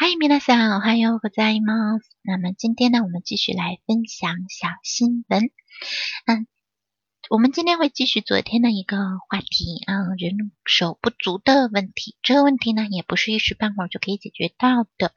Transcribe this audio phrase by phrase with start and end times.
[0.00, 2.16] 嗨，皆さん、おはようございます。
[2.22, 5.50] 那么今天呢，我们继续来分享小新闻。
[6.26, 6.46] 嗯，
[7.30, 8.96] 我们今天会继续昨天的一个
[9.28, 12.16] 话题啊，人手不足的问题。
[12.22, 15.14] 这个问题呢，也不是一时半会儿就可以解决到的。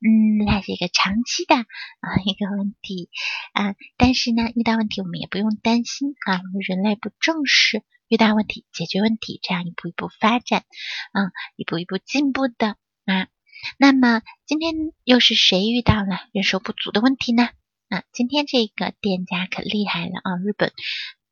[0.00, 3.10] 嗯，它是一个长期的啊一个问题
[3.52, 3.74] 啊。
[3.96, 10.64] 但是呢，遇到问题我们也不用担心啊，人类不正视遇到问题、解决问题，这样一步一步发展，
[11.12, 13.28] 嗯，一步一步进步的啊。
[13.77, 14.73] 那么今天
[15.03, 17.49] 又是谁遇到了人手不足的问题呢？
[17.89, 20.37] 啊，今天这个店家可厉害了啊！
[20.37, 20.73] 日本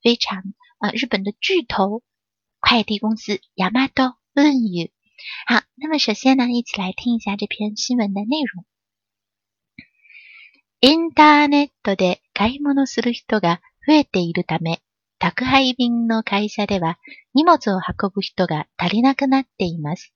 [0.02, 0.44] 非常
[0.80, 2.04] 啊，日本的巨头
[2.60, 4.91] 快递公司ヤマト運輸。
[5.48, 8.66] 好，那么首先呢，一起来听一下这篇新闻的内容。
[10.82, 14.82] インターネットで買い物する人が増えているため、
[15.20, 16.98] 宅配便の会社では
[17.36, 20.12] 荷物を運ぶ人が足りなくなっています。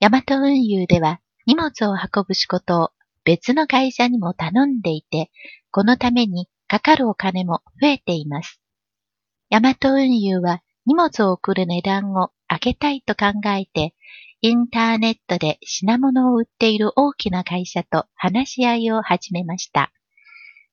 [0.00, 1.20] ヤマト運輸では
[1.50, 2.90] 荷物を運ぶ仕事を
[3.24, 5.32] 別の会社にも頼んでいて、
[5.72, 8.60] このためにかかるお金も増えています。
[9.48, 13.96] ヤマト運輸は荷物を送る値段を上げたいと考えて、
[14.42, 19.90] インターネットで品物を売っている大きな会社と話し合いを始めました。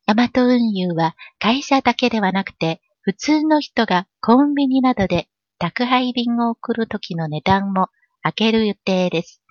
[0.06, 7.88] ヤマト運輸は会社だけではなくて、普通の人がコンビニなどで宅配便を送るときの値段も
[8.24, 9.42] 上げる予定です。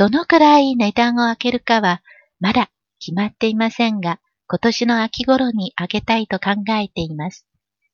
[0.00, 2.02] どのくらい値段を上げるかは
[2.38, 7.46] まだ決まっていませんが、今年の秋頃に上げたいと考えています。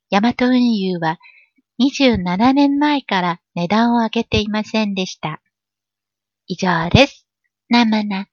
[0.09, 1.19] ヤマト運輸は
[1.81, 5.43] 27年前から値段を上げていませんでした。
[6.47, 7.27] 以上です。
[7.69, 8.27] 那么呢？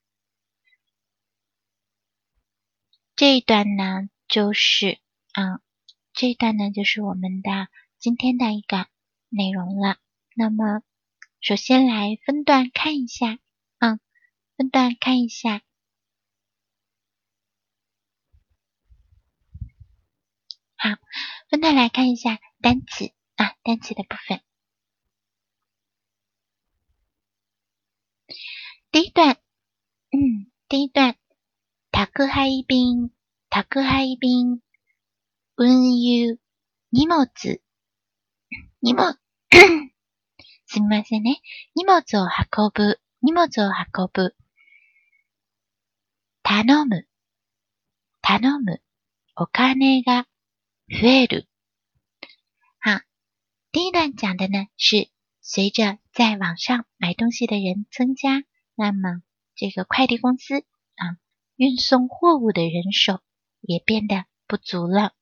[3.16, 4.98] 这一段呢，就是
[5.32, 5.58] 啊，
[6.12, 7.50] 这一段呢，就是我们的
[7.98, 8.86] 今天的一个
[9.30, 9.96] 内容了。
[10.36, 10.82] 那么，
[11.40, 13.40] 首先来分段看一下。
[14.56, 15.62] 分段看一下，
[20.76, 20.90] 好，
[21.50, 23.12] 分段来看一下单词。
[23.36, 24.40] 啊，单词的部分。
[28.92, 29.38] 第一段，
[30.12, 31.16] 嗯，第一段，
[31.90, 33.10] 宅配便、
[33.50, 34.62] 宅配便、
[35.56, 36.38] 運輸、
[36.90, 37.26] 荷物、
[38.80, 39.18] 荷物、
[40.66, 41.42] すみませんね。
[41.74, 44.36] 荷物を運ぶ、荷物を運ぶ。
[46.43, 47.05] 頼む、
[48.21, 48.81] 頼む、
[49.35, 50.27] お金が
[50.89, 51.47] 増える。
[52.79, 53.01] 好，
[53.71, 55.09] 第一段讲的呢是
[55.41, 58.43] 随着在网上买东西的人增加，
[58.75, 59.21] 那么
[59.55, 60.59] 这个快递公司
[60.95, 61.17] 啊
[61.55, 63.21] 运送货物的人手
[63.61, 65.13] 也变得不足了。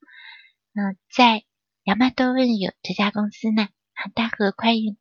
[0.72, 1.44] 嗯，在
[1.84, 3.68] 亚马多运有这家公司呢，
[4.14, 4.96] 大和快运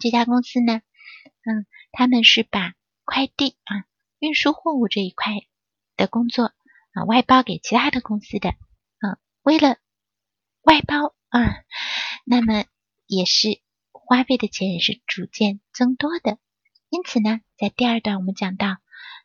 [0.00, 0.80] 这家公司呢，
[1.44, 2.74] 嗯，他们是把
[3.04, 3.84] 快递啊
[4.18, 5.32] 运输货物这一块。
[5.95, 6.53] 的工作
[6.93, 9.77] 啊，外包给其他的公司的啊，为了
[10.61, 11.63] 外包啊，
[12.25, 12.65] 那么
[13.07, 13.61] 也是
[13.91, 16.37] 花费的钱也是逐渐增多的。
[16.89, 18.77] 因此呢，在第二段我们讲到，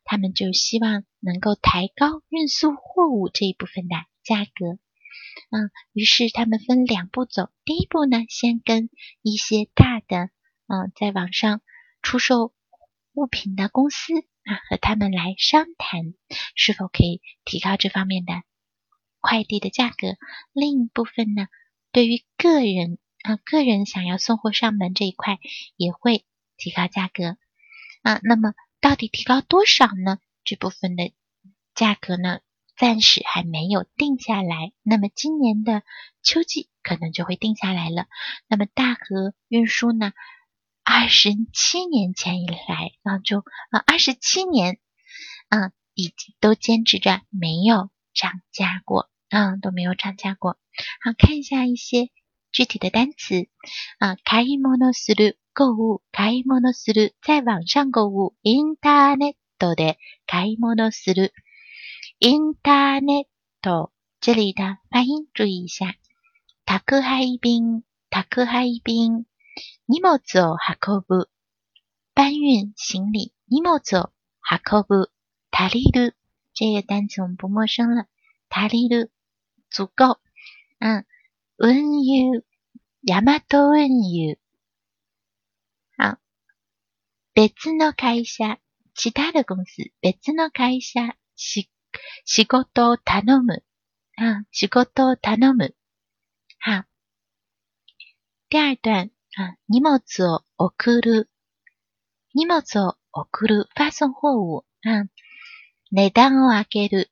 [0.04, 4.78] 他们就希望能够抬高运输货物这一部分的价格。
[5.50, 7.50] 嗯，于是他们分两步走。
[7.64, 8.88] 第一步呢，先跟
[9.22, 10.30] 一些大的
[10.66, 11.60] 嗯，在网上
[12.02, 12.54] 出售
[13.12, 14.12] 物品的公司。
[14.48, 16.14] 啊，和他们来商谈
[16.54, 18.32] 是否可以提高这方面的
[19.20, 20.16] 快递的价格。
[20.54, 21.48] 另一部分呢，
[21.92, 25.38] 对于个人啊，个人想要送货上门这一块
[25.76, 26.24] 也会
[26.56, 27.36] 提高价格
[28.02, 28.20] 啊。
[28.22, 30.18] 那么到底提高多少呢？
[30.44, 31.12] 这部分的
[31.74, 32.40] 价格呢，
[32.74, 34.72] 暂时还没有定下来。
[34.82, 35.82] 那么今年的
[36.22, 38.06] 秋季可能就会定下来了。
[38.46, 40.12] 那么大河运输呢？
[41.00, 43.38] 二十七年前以来啊，就
[43.70, 44.80] 啊二十七年，
[45.48, 50.58] 啊，已经都坚持着没有涨价过，啊都没有涨价过。
[51.00, 52.10] 好，看一下一些
[52.50, 53.48] 具体的单词
[54.00, 61.32] 啊，買い物する购物，買い物する在网上购物，インターネットで買い物する，
[62.18, 63.24] インターネッ
[63.62, 65.94] ト这里的发音注意一下，
[66.66, 69.26] 宅配便，宅配便。
[69.88, 71.28] 荷物を運ぶ、
[72.14, 73.32] 搬运行李。
[73.48, 74.12] 荷物を
[74.42, 75.10] 運ぶ、
[75.50, 76.16] 足りる。
[76.54, 78.06] 这个单词我们不陌生了。
[78.50, 79.12] 足りる、
[79.70, 80.20] 足够。
[80.80, 81.04] 嗯，
[81.58, 82.44] 運輸、
[83.02, 84.38] ヤマト運輸。
[85.96, 86.18] 好。
[87.34, 88.58] 別の会社、
[88.94, 91.70] 其他的公司、別の会社、し、
[92.24, 93.64] 仕事を頼む。
[94.16, 95.74] 啊，仕事を頼む。
[96.60, 96.84] 好。
[98.50, 99.10] 第二段。
[99.68, 100.00] 荷物
[100.32, 101.30] を送る。
[102.34, 104.64] 荷物を送る、发送货物。
[105.90, 107.10] 値段を上げる。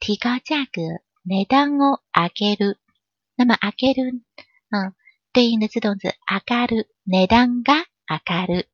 [0.00, 1.02] 提高价格。
[1.24, 2.78] 値段を上げる。
[3.36, 4.20] 那么上げる，
[4.70, 4.92] 嗯，
[5.32, 6.94] 对应的自动词上がる。
[7.06, 8.68] 値段が上がる。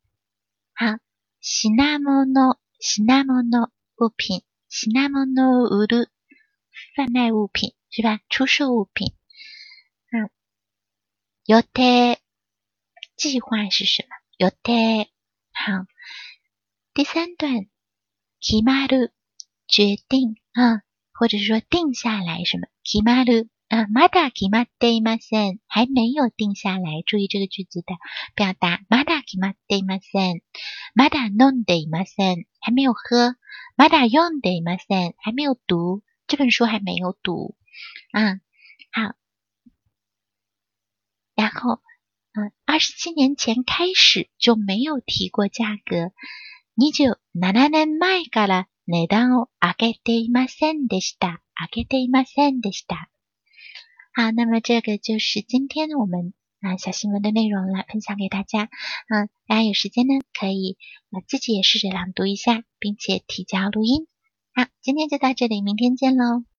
[0.75, 0.99] 好，
[1.39, 6.11] 品物、品物、物品、品物を売る。
[6.95, 8.19] 贩卖物品是吧？
[8.29, 9.13] 出售物品。
[10.11, 10.29] 嗯，
[11.45, 12.18] 予定。
[13.18, 14.08] 计划是什么？
[14.38, 15.08] 予定。
[15.52, 15.86] 好，
[16.92, 17.68] 第三段，
[18.40, 19.12] 決まる，
[19.68, 20.82] 决定啊，
[21.12, 22.66] 或者是说定下来什么？
[22.82, 27.02] 決まる啊，まだ決まっていません，还没有定下来。
[27.06, 27.94] 注意这个句子的
[28.34, 30.42] 表达，まだ決まっていません，
[30.94, 33.36] まだ飲んでいません，还没有喝。
[33.76, 37.56] まだ読んでいません，还没有读这本书，还没有读
[38.10, 38.40] 啊。
[38.90, 39.14] 好，
[41.36, 41.80] 然后。
[42.38, 46.12] 嗯，二十七年前开始就没有提过价格。
[46.76, 51.40] 二十七年前から値段を上げていませんでした。
[51.54, 53.08] 上げていませんでした。
[54.12, 58.68] 好，那么这个就是今天我们啊小新闻的内容了，分享给大家。
[59.08, 60.76] 嗯，大家有时间呢，可以
[61.10, 64.06] 啊自己也试着朗读一下，并且提交录音。
[64.54, 66.44] 好，今天就到这里，明天见喽。